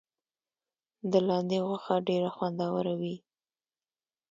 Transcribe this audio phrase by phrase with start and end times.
[1.11, 3.15] د لاندي غوښه ډیره خوندوره وي.